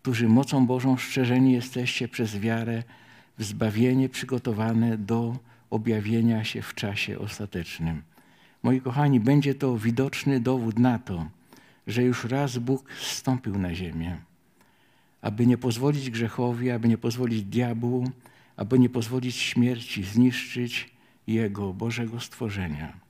którzy 0.02 0.28
mocą 0.28 0.66
Bożą 0.66 0.96
szczerzeni 0.96 1.52
jesteście 1.52 2.08
przez 2.08 2.38
wiarę 2.38 2.82
w 3.38 3.44
zbawienie 3.44 4.08
przygotowane 4.08 4.98
do 4.98 5.36
objawienia 5.70 6.44
się 6.44 6.62
w 6.62 6.74
czasie 6.74 7.18
ostatecznym. 7.18 8.02
Moi 8.62 8.80
kochani, 8.80 9.20
będzie 9.20 9.54
to 9.54 9.78
widoczny 9.78 10.40
dowód 10.40 10.78
na 10.78 10.98
to, 10.98 11.26
że 11.86 12.02
już 12.02 12.24
raz 12.24 12.58
Bóg 12.58 12.92
zstąpił 13.00 13.58
na 13.58 13.74
ziemię, 13.74 14.16
aby 15.22 15.46
nie 15.46 15.58
pozwolić 15.58 16.10
grzechowi, 16.10 16.70
aby 16.70 16.88
nie 16.88 16.98
pozwolić 16.98 17.42
diabłu, 17.42 18.10
aby 18.56 18.78
nie 18.78 18.88
pozwolić 18.88 19.36
śmierci 19.36 20.04
zniszczyć 20.04 20.90
Jego, 21.26 21.72
Bożego 21.72 22.20
stworzenia. 22.20 23.00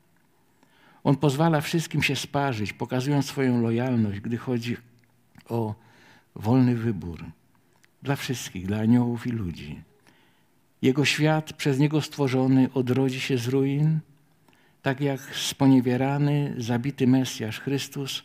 On 1.04 1.16
pozwala 1.16 1.60
wszystkim 1.60 2.02
się 2.02 2.16
sparzyć, 2.16 2.72
pokazując 2.72 3.26
swoją 3.26 3.62
lojalność, 3.62 4.20
gdy 4.20 4.36
chodzi 4.36 4.76
o 5.48 5.74
wolny 6.34 6.74
wybór 6.74 7.24
dla 8.02 8.16
wszystkich, 8.16 8.66
dla 8.66 8.78
aniołów 8.78 9.26
i 9.26 9.30
ludzi. 9.30 9.80
Jego 10.82 11.04
świat 11.04 11.52
przez 11.52 11.78
Niego 11.78 12.00
stworzony 12.00 12.68
odrodzi 12.74 13.20
się 13.20 13.38
z 13.38 13.48
ruin, 13.48 13.98
tak 14.82 15.00
jak 15.00 15.20
sponiewierany, 15.20 16.54
zabity 16.58 17.06
Mesjasz 17.06 17.60
Chrystus 17.60 18.22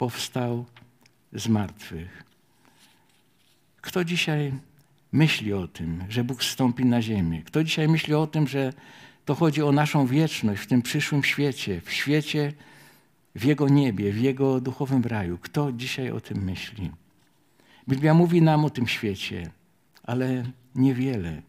powstał 0.00 0.64
z 1.32 1.48
martwych. 1.48 2.24
Kto 3.80 4.04
dzisiaj 4.04 4.52
myśli 5.12 5.52
o 5.52 5.68
tym, 5.68 6.04
że 6.08 6.24
Bóg 6.24 6.40
wstąpi 6.40 6.84
na 6.84 7.02
ziemię? 7.02 7.42
Kto 7.42 7.64
dzisiaj 7.64 7.88
myśli 7.88 8.14
o 8.14 8.26
tym, 8.26 8.48
że 8.48 8.72
to 9.24 9.34
chodzi 9.34 9.62
o 9.62 9.72
naszą 9.72 10.06
wieczność 10.06 10.62
w 10.62 10.66
tym 10.66 10.82
przyszłym 10.82 11.24
świecie, 11.24 11.80
w 11.80 11.92
świecie, 11.92 12.52
w 13.34 13.44
Jego 13.44 13.68
niebie, 13.68 14.12
w 14.12 14.20
Jego 14.20 14.60
duchowym 14.60 15.02
raju? 15.02 15.38
Kto 15.38 15.72
dzisiaj 15.72 16.10
o 16.10 16.20
tym 16.20 16.44
myśli? 16.44 16.90
Biblia 17.88 18.14
mówi 18.14 18.42
nam 18.42 18.64
o 18.64 18.70
tym 18.70 18.86
świecie, 18.88 19.50
ale 20.02 20.44
niewiele. 20.74 21.42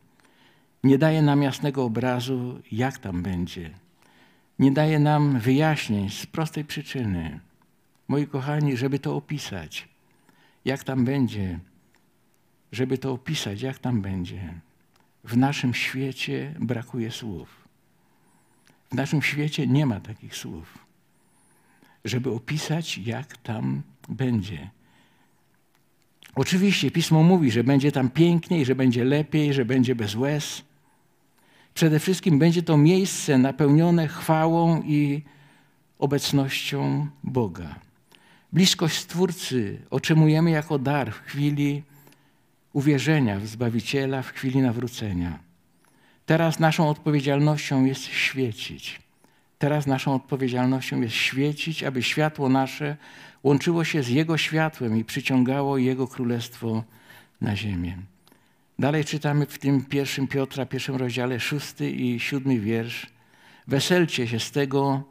Nie 0.83 0.97
daje 0.97 1.21
nam 1.21 1.43
jasnego 1.43 1.83
obrazu, 1.83 2.61
jak 2.71 2.97
tam 2.97 3.23
będzie. 3.23 3.69
Nie 4.59 4.71
daje 4.71 4.99
nam 4.99 5.39
wyjaśnień 5.39 6.09
z 6.09 6.25
prostej 6.25 6.65
przyczyny. 6.65 7.39
Moi 8.11 8.27
kochani, 8.27 8.77
żeby 8.77 8.99
to 8.99 9.15
opisać, 9.15 9.87
jak 10.65 10.83
tam 10.83 11.05
będzie, 11.05 11.59
żeby 12.71 12.97
to 12.97 13.11
opisać, 13.11 13.61
jak 13.61 13.79
tam 13.79 14.01
będzie, 14.01 14.53
w 15.23 15.37
naszym 15.37 15.73
świecie 15.73 16.55
brakuje 16.59 17.11
słów. 17.11 17.67
W 18.91 18.95
naszym 18.95 19.21
świecie 19.21 19.67
nie 19.67 19.85
ma 19.85 19.99
takich 19.99 20.35
słów, 20.35 20.77
żeby 22.05 22.31
opisać, 22.31 22.97
jak 22.97 23.37
tam 23.37 23.81
będzie. 24.09 24.69
Oczywiście 26.35 26.91
Pismo 26.91 27.23
mówi, 27.23 27.51
że 27.51 27.63
będzie 27.63 27.91
tam 27.91 28.09
piękniej, 28.09 28.65
że 28.65 28.75
będzie 28.75 29.03
lepiej, 29.03 29.53
że 29.53 29.65
będzie 29.65 29.95
bez 29.95 30.15
łez. 30.15 30.61
Przede 31.73 31.99
wszystkim 31.99 32.39
będzie 32.39 32.63
to 32.63 32.77
miejsce 32.77 33.37
napełnione 33.37 34.07
chwałą 34.07 34.81
i 34.81 35.21
obecnością 35.99 37.07
Boga. 37.23 37.90
Bliskość 38.53 38.97
Stwórcy 38.97 39.81
otrzymujemy 39.89 40.51
jako 40.51 40.79
dar 40.79 41.11
w 41.13 41.19
chwili 41.19 41.83
uwierzenia 42.73 43.39
w 43.39 43.47
Zbawiciela, 43.47 44.21
w 44.21 44.29
chwili 44.29 44.61
nawrócenia. 44.61 45.39
Teraz 46.25 46.59
naszą 46.59 46.89
odpowiedzialnością 46.89 47.85
jest 47.85 48.03
świecić. 48.03 49.01
Teraz 49.59 49.87
naszą 49.87 50.15
odpowiedzialnością 50.15 51.01
jest 51.01 51.15
świecić, 51.15 51.83
aby 51.83 52.03
światło 52.03 52.49
nasze 52.49 52.97
łączyło 53.43 53.83
się 53.83 54.03
z 54.03 54.09
Jego 54.09 54.37
światłem 54.37 54.97
i 54.97 55.05
przyciągało 55.05 55.77
Jego 55.77 56.07
królestwo 56.07 56.83
na 57.41 57.55
ziemię. 57.55 57.97
Dalej 58.79 59.05
czytamy 59.05 59.45
w 59.45 59.59
tym 59.59 59.85
pierwszym 59.85 60.27
Piotra, 60.27 60.65
pierwszym 60.65 60.95
rozdziale, 60.95 61.39
szósty 61.39 61.91
i 61.91 62.19
siódmy 62.19 62.59
wiersz. 62.59 63.07
Weselcie 63.67 64.27
się 64.27 64.39
z 64.39 64.51
tego, 64.51 65.03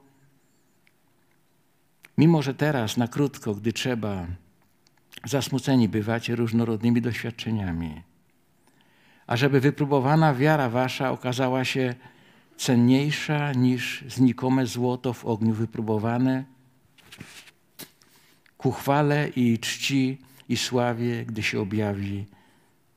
mimo 2.20 2.42
że 2.42 2.54
teraz 2.54 2.96
na 2.96 3.08
krótko, 3.08 3.54
gdy 3.54 3.72
trzeba, 3.72 4.26
zasmuceni 5.24 5.88
bywacie 5.88 6.36
różnorodnymi 6.36 7.00
doświadczeniami. 7.02 8.02
A 9.26 9.36
żeby 9.36 9.60
wypróbowana 9.60 10.34
wiara 10.34 10.68
wasza 10.68 11.10
okazała 11.10 11.64
się 11.64 11.94
cenniejsza 12.56 13.52
niż 13.52 14.04
znikome 14.08 14.66
złoto 14.66 15.12
w 15.12 15.24
ogniu 15.24 15.54
wypróbowane, 15.54 16.44
ku 18.58 18.72
chwale 18.72 19.28
i 19.28 19.58
czci 19.58 20.18
i 20.48 20.56
sławie, 20.56 21.24
gdy 21.24 21.42
się 21.42 21.60
objawi 21.60 22.26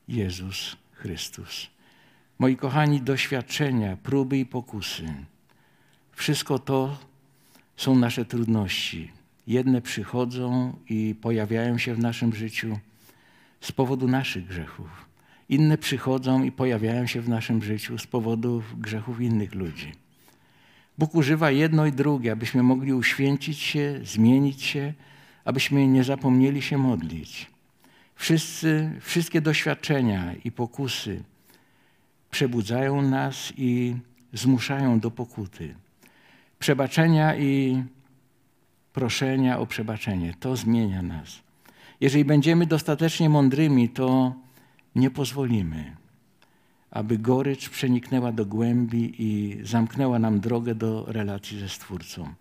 Jezus 0.08 0.76
Chrystus. 0.92 1.70
Moi 2.38 2.56
kochani, 2.56 3.00
doświadczenia, 3.00 3.96
próby 3.96 4.38
i 4.38 4.46
pokusy, 4.46 5.14
wszystko 6.12 6.58
to 6.58 6.96
są 7.76 7.94
nasze 7.96 8.24
trudności. 8.24 9.23
Jedne 9.46 9.82
przychodzą 9.82 10.76
i 10.88 11.14
pojawiają 11.20 11.78
się 11.78 11.94
w 11.94 11.98
naszym 11.98 12.34
życiu 12.34 12.78
z 13.60 13.72
powodu 13.72 14.08
naszych 14.08 14.46
grzechów. 14.46 15.08
Inne 15.48 15.78
przychodzą 15.78 16.42
i 16.42 16.52
pojawiają 16.52 17.06
się 17.06 17.20
w 17.20 17.28
naszym 17.28 17.62
życiu 17.62 17.98
z 17.98 18.06
powodu 18.06 18.62
grzechów 18.76 19.20
innych 19.20 19.54
ludzi. 19.54 19.92
Bóg 20.98 21.14
używa 21.14 21.50
jedno 21.50 21.86
i 21.86 21.92
drugie, 21.92 22.32
abyśmy 22.32 22.62
mogli 22.62 22.92
uświęcić 22.92 23.58
się, 23.58 24.00
zmienić 24.04 24.62
się, 24.62 24.92
abyśmy 25.44 25.86
nie 25.86 26.04
zapomnieli 26.04 26.62
się 26.62 26.78
modlić. 26.78 27.50
Wszyscy, 28.14 28.90
wszystkie 29.00 29.40
doświadczenia 29.40 30.34
i 30.44 30.52
pokusy 30.52 31.22
przebudzają 32.30 33.02
nas 33.02 33.52
i 33.56 33.96
zmuszają 34.32 35.00
do 35.00 35.10
pokuty. 35.10 35.74
Przebaczenia 36.58 37.36
i 37.36 37.82
proszenia 38.94 39.58
o 39.58 39.66
przebaczenie 39.66 40.34
to 40.40 40.56
zmienia 40.56 41.02
nas. 41.02 41.42
Jeżeli 42.00 42.24
będziemy 42.24 42.66
dostatecznie 42.66 43.28
mądrymi, 43.28 43.88
to 43.88 44.34
nie 44.94 45.10
pozwolimy, 45.10 45.96
aby 46.90 47.18
gorycz 47.18 47.68
przeniknęła 47.68 48.32
do 48.32 48.46
głębi 48.46 49.14
i 49.18 49.58
zamknęła 49.62 50.18
nam 50.18 50.40
drogę 50.40 50.74
do 50.74 51.04
relacji 51.06 51.58
ze 51.58 51.68
Stwórcą. 51.68 52.34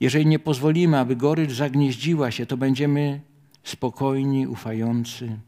Jeżeli 0.00 0.26
nie 0.26 0.38
pozwolimy, 0.38 0.98
aby 0.98 1.16
gorycz 1.16 1.52
zagnieździła 1.52 2.30
się, 2.30 2.46
to 2.46 2.56
będziemy 2.56 3.20
spokojni, 3.64 4.46
ufający, 4.46 5.38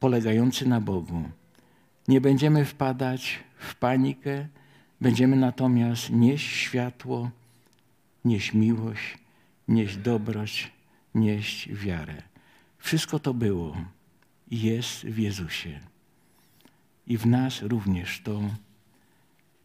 polegający 0.00 0.68
na 0.68 0.80
Bogu. 0.80 1.22
Nie 2.08 2.20
będziemy 2.20 2.64
wpadać 2.64 3.38
w 3.58 3.74
panikę, 3.74 4.46
będziemy 5.00 5.36
natomiast 5.36 6.10
nieść 6.10 6.46
światło, 6.46 7.30
nieść 8.24 8.54
miłość, 8.54 9.18
nieść 9.68 9.96
dobroć, 9.96 10.72
nieść 11.14 11.72
wiarę. 11.72 12.22
Wszystko 12.78 13.18
to 13.18 13.34
było 13.34 13.76
i 14.50 14.60
jest 14.60 15.04
w 15.04 15.18
Jezusie. 15.18 15.80
I 17.06 17.18
w 17.18 17.26
nas 17.26 17.62
również 17.62 18.20
to 18.24 18.40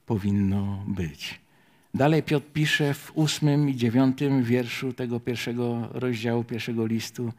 powinno 0.06 0.84
być. 0.88 1.40
Dalej 1.94 2.24
Piotr 2.24 2.48
pisze 2.54 2.94
w 2.94 3.12
ósmym 3.16 3.70
i 3.70 3.76
dziewiątym 3.76 4.44
wierszu 4.44 4.94
tego 4.94 5.20
pierwszego 5.20 5.90
rozdziału, 5.92 6.44
pierwszego 6.44 6.86
listu. 6.86 7.34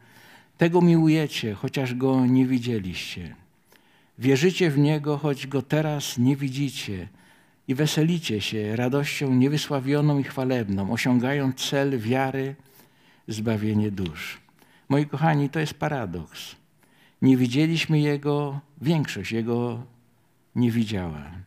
Tego 0.57 0.81
miłujecie, 0.81 1.53
chociaż 1.53 1.95
go 1.95 2.25
nie 2.25 2.45
widzieliście. 2.45 3.35
Wierzycie 4.19 4.71
w 4.71 4.77
Niego, 4.77 5.17
choć 5.17 5.47
go 5.47 5.61
teraz 5.61 6.17
nie 6.17 6.35
widzicie. 6.35 7.07
I 7.67 7.75
weselicie 7.75 8.41
się 8.41 8.75
radością 8.75 9.33
niewysławioną 9.33 10.19
i 10.19 10.23
chwalebną, 10.23 10.91
osiągając 10.93 11.69
cel 11.69 11.99
wiary, 11.99 12.55
zbawienie 13.27 13.91
dusz. 13.91 14.41
Moi 14.89 15.05
kochani, 15.05 15.49
to 15.49 15.59
jest 15.59 15.73
paradoks. 15.73 16.55
Nie 17.21 17.37
widzieliśmy 17.37 17.99
Jego, 17.99 18.59
większość 18.81 19.31
Jego 19.31 19.83
nie 20.55 20.71
widziała 20.71 21.45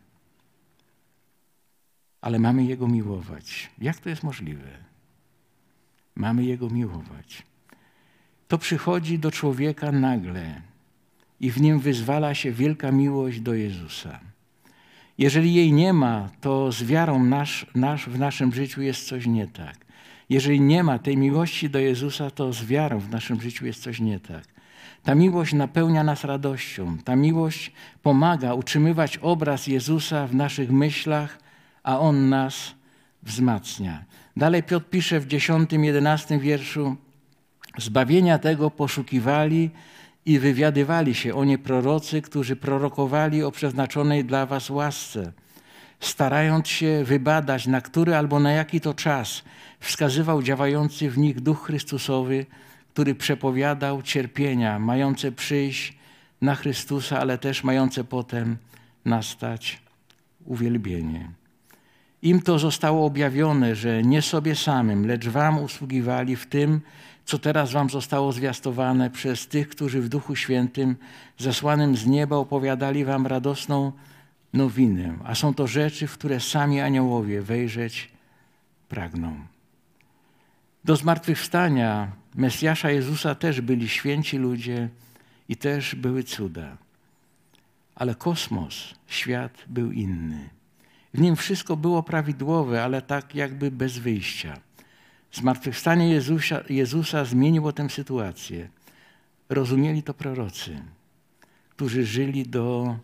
ale 2.21 2.39
mamy 2.39 2.63
Jego 2.63 2.87
miłować. 2.87 3.69
Jak 3.81 3.97
to 3.97 4.09
jest 4.09 4.23
możliwe? 4.23 4.69
Mamy 6.15 6.45
Jego 6.45 6.69
miłować. 6.69 7.43
To 8.47 8.57
przychodzi 8.57 9.19
do 9.19 9.31
człowieka 9.31 9.91
nagle 9.91 10.61
i 11.39 11.51
w 11.51 11.61
nim 11.61 11.79
wyzwala 11.79 12.35
się 12.35 12.51
wielka 12.51 12.91
miłość 12.91 13.39
do 13.39 13.53
Jezusa. 13.53 14.19
Jeżeli 15.19 15.53
jej 15.53 15.73
nie 15.73 15.93
ma, 15.93 16.29
to 16.41 16.71
z 16.71 16.83
wiarą 16.83 17.23
nasz, 17.23 17.65
nasz, 17.75 18.09
w 18.09 18.19
naszym 18.19 18.53
życiu 18.53 18.81
jest 18.81 19.07
coś 19.07 19.27
nie 19.27 19.47
tak. 19.47 19.75
Jeżeli 20.29 20.61
nie 20.61 20.83
ma 20.83 20.99
tej 20.99 21.17
miłości 21.17 21.69
do 21.69 21.79
Jezusa, 21.79 22.31
to 22.31 22.53
z 22.53 22.65
wiarą 22.65 22.99
w 22.99 23.09
naszym 23.09 23.41
życiu 23.41 23.65
jest 23.65 23.83
coś 23.83 23.99
nie 23.99 24.19
tak. 24.19 24.43
Ta 25.03 25.15
miłość 25.15 25.53
napełnia 25.53 26.03
nas 26.03 26.23
radością. 26.23 26.97
Ta 26.97 27.15
miłość 27.15 27.71
pomaga 28.03 28.53
utrzymywać 28.53 29.17
obraz 29.17 29.67
Jezusa 29.67 30.27
w 30.27 30.35
naszych 30.35 30.71
myślach, 30.71 31.39
a 31.83 31.99
On 31.99 32.29
nas 32.29 32.75
wzmacnia. 33.23 34.05
Dalej 34.37 34.63
Piotr 34.63 34.85
pisze 34.89 35.19
w 35.19 35.27
10, 35.27 35.73
11 35.73 36.39
wierszu, 36.39 36.95
zbawienia 37.77 38.37
tego 38.37 38.71
poszukiwali 38.71 39.69
i 40.25 40.39
wywiadywali 40.39 41.15
się 41.15 41.35
o 41.35 41.45
nie 41.45 41.57
prorocy, 41.57 42.21
którzy 42.21 42.55
prorokowali 42.55 43.43
o 43.43 43.51
przeznaczonej 43.51 44.25
dla 44.25 44.45
was 44.45 44.69
łasce, 44.69 45.31
starając 45.99 46.67
się 46.67 47.03
wybadać, 47.05 47.67
na 47.67 47.81
który 47.81 48.15
albo 48.15 48.39
na 48.39 48.51
jaki 48.51 48.81
to 48.81 48.93
czas 48.93 49.43
wskazywał 49.79 50.43
działający 50.43 51.09
w 51.09 51.17
nich 51.17 51.41
Duch 51.41 51.65
Chrystusowy, 51.65 52.45
który 52.93 53.15
przepowiadał 53.15 54.01
cierpienia 54.01 54.79
mające 54.79 55.31
przyjść 55.31 55.97
na 56.41 56.55
Chrystusa, 56.55 57.19
ale 57.19 57.37
też 57.37 57.63
mające 57.63 58.03
potem 58.03 58.57
nastać 59.05 59.81
uwielbienie. 60.45 61.31
Im 62.21 62.41
to 62.41 62.59
zostało 62.59 63.05
objawione, 63.05 63.75
że 63.75 64.03
nie 64.03 64.21
sobie 64.21 64.55
samym, 64.55 65.07
lecz 65.07 65.27
wam 65.27 65.63
usługiwali 65.63 66.35
w 66.35 66.45
tym, 66.45 66.81
co 67.29 67.39
teraz 67.39 67.71
wam 67.71 67.89
zostało 67.89 68.31
zwiastowane 68.31 69.09
przez 69.09 69.47
tych, 69.47 69.69
którzy 69.69 70.01
w 70.01 70.09
Duchu 70.09 70.35
Świętym 70.35 70.95
zesłanym 71.37 71.95
z 71.95 72.05
nieba 72.05 72.35
opowiadali 72.35 73.05
wam 73.05 73.27
radosną 73.27 73.91
nowinę, 74.53 75.17
a 75.23 75.35
są 75.35 75.53
to 75.53 75.67
rzeczy, 75.67 76.07
w 76.07 76.13
które 76.13 76.39
sami 76.39 76.81
aniołowie 76.81 77.41
wejrzeć 77.41 78.09
pragną. 78.87 79.39
Do 80.85 80.95
zmartwychwstania 80.95 82.11
Mesjasza 82.35 82.91
Jezusa 82.91 83.35
też 83.35 83.61
byli 83.61 83.89
święci 83.89 84.37
ludzie 84.37 84.89
i 85.49 85.55
też 85.55 85.95
były 85.95 86.23
cuda. 86.23 86.77
Ale 87.95 88.15
kosmos, 88.15 88.93
świat 89.07 89.53
był 89.67 89.91
inny. 89.91 90.49
W 91.13 91.21
nim 91.21 91.35
wszystko 91.35 91.77
było 91.77 92.03
prawidłowe, 92.03 92.83
ale 92.83 93.01
tak 93.01 93.35
jakby 93.35 93.71
bez 93.71 93.97
wyjścia. 93.97 94.68
Zmartwychwstanie 95.31 96.09
Jezusa, 96.09 96.63
Jezusa 96.69 97.25
zmieniło 97.25 97.73
tę 97.73 97.89
sytuację. 97.89 98.69
Rozumieli 99.49 100.03
to 100.03 100.13
prorocy, 100.13 100.83
którzy 101.69 102.05
żyli 102.05 102.43
do 102.43 102.97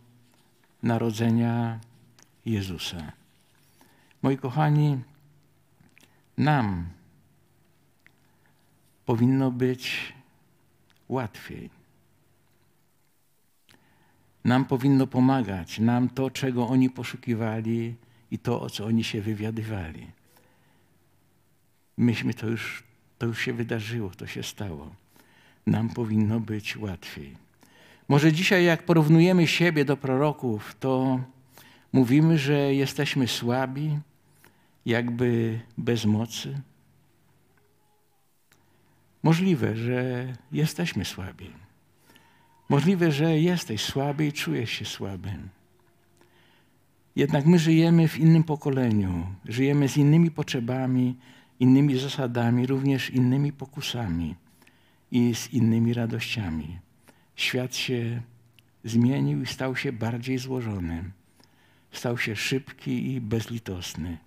narodzenia 0.83 1.79
Jezusa. 2.45 3.11
Moi 4.21 4.37
kochani, 4.37 4.99
nam 6.37 6.85
powinno 9.05 9.51
być 9.51 10.13
łatwiej. 11.09 11.69
Nam 14.43 14.65
powinno 14.65 15.07
pomagać, 15.07 15.79
nam 15.79 16.09
to, 16.09 16.31
czego 16.31 16.67
oni 16.67 16.89
poszukiwali 16.89 17.95
i 18.31 18.39
to, 18.39 18.61
o 18.61 18.69
co 18.69 18.85
oni 18.85 19.03
się 19.03 19.21
wywiadywali. 19.21 20.07
Myśmy 21.97 22.33
to 22.33 22.47
już, 22.47 22.83
to 23.17 23.25
już 23.25 23.39
się 23.41 23.53
wydarzyło, 23.53 24.09
to 24.09 24.27
się 24.27 24.43
stało. 24.43 24.95
Nam 25.67 25.89
powinno 25.89 26.39
być 26.39 26.77
łatwiej. 26.77 27.37
Może 28.07 28.33
dzisiaj, 28.33 28.65
jak 28.65 28.83
porównujemy 28.83 29.47
siebie 29.47 29.85
do 29.85 29.97
proroków, 29.97 30.75
to 30.79 31.19
mówimy, 31.93 32.37
że 32.37 32.73
jesteśmy 32.73 33.27
słabi, 33.27 33.99
jakby 34.85 35.59
bez 35.77 36.05
mocy. 36.05 36.61
Możliwe, 39.23 39.75
że 39.75 40.27
jesteśmy 40.51 41.05
słabi. 41.05 41.49
Możliwe, 42.69 43.11
że 43.11 43.39
jesteś 43.39 43.81
słaby 43.81 44.27
i 44.27 44.33
czujesz 44.33 44.69
się 44.69 44.85
słabym. 44.85 45.49
Jednak 47.15 47.45
my 47.45 47.59
żyjemy 47.59 48.07
w 48.07 48.19
innym 48.19 48.43
pokoleniu, 48.43 49.27
żyjemy 49.45 49.89
z 49.89 49.97
innymi 49.97 50.31
potrzebami, 50.31 51.15
innymi 51.59 51.99
zasadami, 51.99 52.67
również 52.67 53.09
innymi 53.09 53.53
pokusami 53.53 54.35
i 55.11 55.35
z 55.35 55.53
innymi 55.53 55.93
radościami. 55.93 56.79
Świat 57.35 57.75
się 57.75 58.21
zmienił 58.83 59.41
i 59.41 59.45
stał 59.45 59.75
się 59.75 59.93
bardziej 59.93 60.37
złożony. 60.37 61.03
Stał 61.91 62.17
się 62.17 62.35
szybki 62.35 63.13
i 63.13 63.21
bezlitosny. 63.21 64.17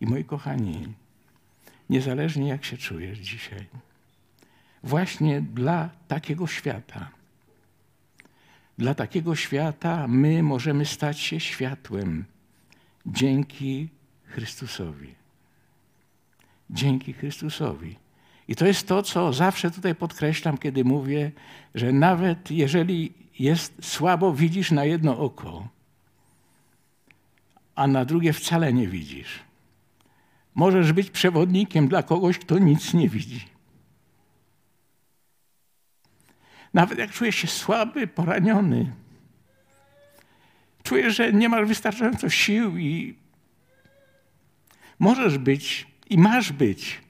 I 0.00 0.06
moi 0.06 0.24
kochani, 0.24 0.94
niezależnie 1.90 2.48
jak 2.48 2.64
się 2.64 2.76
czujesz 2.76 3.18
dzisiaj, 3.18 3.66
właśnie 4.82 5.40
dla 5.40 5.90
takiego 6.08 6.46
świata, 6.46 7.10
dla 8.78 8.94
takiego 8.94 9.36
świata 9.36 10.08
my 10.08 10.42
możemy 10.42 10.86
stać 10.86 11.20
się 11.20 11.40
światłem 11.40 12.24
dzięki 13.06 13.88
Chrystusowi. 14.24 15.25
Dzięki 16.70 17.12
Chrystusowi. 17.12 17.96
I 18.48 18.56
to 18.56 18.66
jest 18.66 18.88
to, 18.88 19.02
co 19.02 19.32
zawsze 19.32 19.70
tutaj 19.70 19.94
podkreślam, 19.94 20.58
kiedy 20.58 20.84
mówię, 20.84 21.32
że 21.74 21.92
nawet 21.92 22.50
jeżeli 22.50 23.12
jest 23.38 23.84
słabo, 23.84 24.32
widzisz 24.32 24.70
na 24.70 24.84
jedno 24.84 25.18
oko, 25.18 25.68
a 27.74 27.86
na 27.86 28.04
drugie 28.04 28.32
wcale 28.32 28.72
nie 28.72 28.88
widzisz. 28.88 29.40
Możesz 30.54 30.92
być 30.92 31.10
przewodnikiem 31.10 31.88
dla 31.88 32.02
kogoś, 32.02 32.38
kto 32.38 32.58
nic 32.58 32.94
nie 32.94 33.08
widzi. 33.08 33.44
Nawet 36.74 36.98
jak 36.98 37.10
czujesz 37.10 37.36
się 37.36 37.46
słaby, 37.46 38.06
poraniony, 38.06 38.92
czujesz, 40.82 41.16
że 41.16 41.32
nie 41.32 41.48
masz 41.48 41.68
wystarczająco 41.68 42.30
sił 42.30 42.78
i 42.78 43.16
możesz 44.98 45.38
być 45.38 45.86
i 46.10 46.18
masz 46.18 46.52
być 46.52 47.00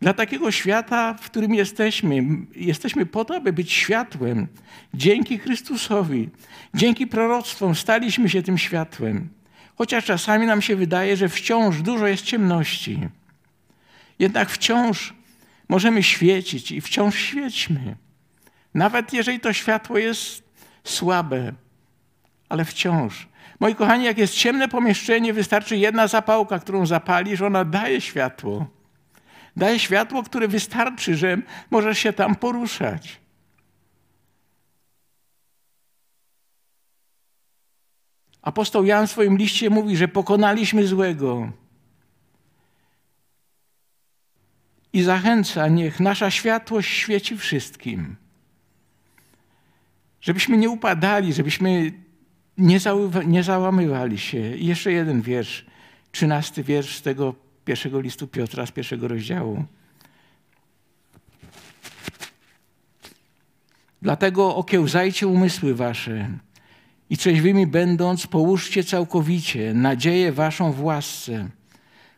dla 0.00 0.14
takiego 0.14 0.50
świata, 0.50 1.14
w 1.14 1.30
którym 1.30 1.54
jesteśmy. 1.54 2.24
Jesteśmy 2.56 3.06
po 3.06 3.24
to, 3.24 3.36
aby 3.36 3.52
być 3.52 3.72
światłem. 3.72 4.46
Dzięki 4.94 5.38
Chrystusowi, 5.38 6.28
dzięki 6.74 7.06
proroctwom 7.06 7.74
staliśmy 7.74 8.28
się 8.28 8.42
tym 8.42 8.58
światłem. 8.58 9.28
Chociaż 9.76 10.04
czasami 10.04 10.46
nam 10.46 10.62
się 10.62 10.76
wydaje, 10.76 11.16
że 11.16 11.28
wciąż 11.28 11.82
dużo 11.82 12.06
jest 12.06 12.24
ciemności. 12.24 13.00
Jednak 14.18 14.50
wciąż 14.50 15.14
możemy 15.68 16.02
świecić 16.02 16.72
i 16.72 16.80
wciąż 16.80 17.14
świećmy. 17.14 17.96
Nawet 18.74 19.12
jeżeli 19.12 19.40
to 19.40 19.52
światło 19.52 19.98
jest 19.98 20.42
słabe, 20.84 21.52
ale 22.48 22.64
wciąż. 22.64 23.28
Moi 23.60 23.74
kochani, 23.74 24.04
jak 24.04 24.18
jest 24.18 24.34
ciemne 24.34 24.68
pomieszczenie, 24.68 25.32
wystarczy 25.32 25.76
jedna 25.76 26.08
zapałka, 26.08 26.58
którą 26.58 26.86
zapalisz, 26.86 27.40
ona 27.40 27.64
daje 27.64 28.00
światło. 28.00 28.66
Daje 29.56 29.78
światło, 29.78 30.22
które 30.22 30.48
wystarczy, 30.48 31.16
że 31.16 31.36
możesz 31.70 31.98
się 31.98 32.12
tam 32.12 32.36
poruszać. 32.36 33.20
Apostoł 38.42 38.84
Jan 38.84 39.06
w 39.06 39.10
swoim 39.10 39.36
liście 39.36 39.70
mówi, 39.70 39.96
że 39.96 40.08
pokonaliśmy 40.08 40.86
złego. 40.86 41.52
I 44.92 45.02
zachęca, 45.02 45.68
niech 45.68 46.00
nasza 46.00 46.30
światłość 46.30 46.90
świeci 46.90 47.36
wszystkim. 47.36 48.16
Żebyśmy 50.20 50.56
nie 50.56 50.70
upadali, 50.70 51.32
żebyśmy 51.32 51.92
nie, 52.60 52.78
nie 53.26 53.42
załamywali 53.42 54.18
się. 54.18 54.56
I 54.56 54.66
jeszcze 54.66 54.92
jeden 54.92 55.22
wiersz, 55.22 55.66
trzynasty 56.12 56.64
wiersz 56.64 56.96
z 56.96 57.02
tego 57.02 57.34
pierwszego 57.64 58.00
listu 58.00 58.26
Piotra, 58.28 58.66
z 58.66 58.70
pierwszego 58.70 59.08
rozdziału. 59.08 59.64
Dlatego 64.02 64.56
okiełzajcie 64.56 65.26
umysły 65.26 65.74
wasze 65.74 66.30
i 67.10 67.16
trzeźwymi 67.16 67.66
będąc, 67.66 68.26
połóżcie 68.26 68.84
całkowicie 68.84 69.74
nadzieję 69.74 70.32
waszą 70.32 70.72
w 70.72 70.84
łasce, 70.84 71.48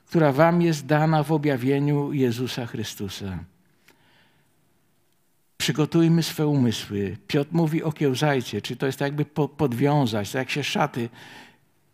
która 0.06 0.32
wam 0.32 0.62
jest 0.62 0.86
dana 0.86 1.22
w 1.22 1.32
objawieniu 1.32 2.12
Jezusa 2.12 2.66
Chrystusa. 2.66 3.51
Przygotujmy 5.62 6.22
swe 6.22 6.46
umysły. 6.46 7.16
Piotr 7.26 7.50
mówi 7.52 7.82
okiełzajcie, 7.82 8.62
czy 8.62 8.76
to 8.76 8.86
jest 8.86 8.98
tak 8.98 9.06
jakby 9.06 9.24
podwiązać, 9.48 10.32
tak 10.32 10.38
jak 10.38 10.50
się 10.50 10.64
szaty 10.64 11.08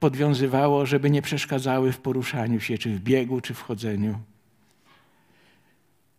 podwiązywało, 0.00 0.86
żeby 0.86 1.10
nie 1.10 1.22
przeszkadzały 1.22 1.92
w 1.92 1.98
poruszaniu 1.98 2.60
się, 2.60 2.78
czy 2.78 2.90
w 2.90 3.00
biegu, 3.00 3.40
czy 3.40 3.54
w 3.54 3.62
chodzeniu. 3.62 4.18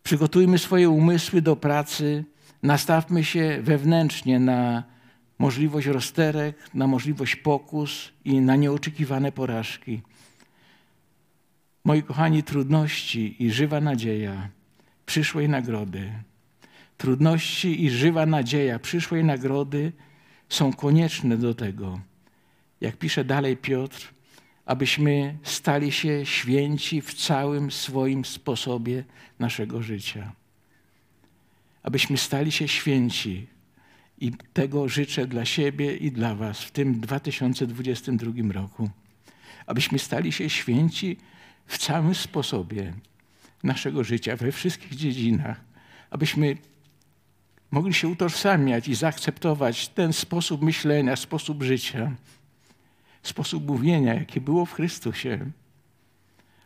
Przygotujmy 0.02 0.58
swoje 0.58 0.90
umysły 0.90 1.42
do 1.42 1.56
pracy, 1.56 2.24
nastawmy 2.62 3.24
się 3.24 3.58
wewnętrznie 3.62 4.40
na 4.40 4.82
możliwość 5.38 5.86
rozterek, 5.86 6.56
na 6.74 6.86
możliwość 6.86 7.36
pokus 7.36 8.12
i 8.24 8.40
na 8.40 8.56
nieoczekiwane 8.56 9.32
porażki. 9.32 10.02
Moi 11.84 12.02
kochani, 12.02 12.42
trudności 12.42 13.44
i 13.44 13.50
żywa 13.50 13.80
nadzieja 13.80 14.48
przyszłej 15.06 15.48
nagrody, 15.48 16.12
trudności 17.00 17.84
i 17.84 17.90
żywa 17.90 18.26
nadzieja 18.26 18.78
przyszłej 18.78 19.24
nagrody 19.24 19.92
są 20.48 20.72
konieczne 20.72 21.36
do 21.36 21.54
tego, 21.54 22.00
jak 22.80 22.96
pisze 22.96 23.24
dalej 23.24 23.56
Piotr, 23.56 24.12
abyśmy 24.66 25.38
stali 25.42 25.92
się 25.92 26.26
święci 26.26 27.00
w 27.00 27.14
całym 27.14 27.70
swoim 27.70 28.24
sposobie 28.24 29.04
naszego 29.38 29.82
życia. 29.82 30.32
Abyśmy 31.82 32.16
stali 32.16 32.52
się 32.52 32.68
święci 32.68 33.46
i 34.18 34.32
tego 34.52 34.88
życzę 34.88 35.26
dla 35.26 35.44
siebie 35.44 35.96
i 35.96 36.12
dla 36.12 36.34
Was 36.34 36.62
w 36.62 36.70
tym 36.70 37.00
2022 37.00 38.52
roku. 38.52 38.90
Abyśmy 39.66 39.98
stali 39.98 40.32
się 40.32 40.50
święci 40.50 41.16
w 41.66 41.78
całym 41.78 42.14
sposobie 42.14 42.92
naszego 43.62 44.04
życia, 44.04 44.36
we 44.36 44.52
wszystkich 44.52 44.94
dziedzinach. 44.94 45.60
Abyśmy 46.10 46.56
mogli 47.70 47.94
się 47.94 48.08
utożsamiać 48.08 48.88
i 48.88 48.94
zaakceptować 48.94 49.88
ten 49.88 50.12
sposób 50.12 50.62
myślenia, 50.62 51.16
sposób 51.16 51.62
życia, 51.62 52.12
sposób 53.22 53.66
mówienia, 53.66 54.14
jakie 54.14 54.40
było 54.40 54.66
w 54.66 54.72
Chrystusie, 54.72 55.50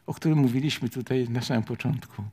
o 0.06 0.14
którym 0.14 0.38
mówiliśmy 0.38 0.88
tutaj 0.88 1.28
na 1.28 1.42
samym 1.42 1.62
początku. 1.62 2.24